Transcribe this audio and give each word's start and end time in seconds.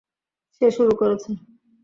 সে 0.55 0.67
শুরু 0.71 0.93
করেছে। 0.95 1.29